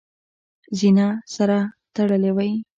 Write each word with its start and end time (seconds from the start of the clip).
زینه 0.77 1.07
سره 1.35 1.57
تړلې 1.95 2.31
وي. 2.37 2.51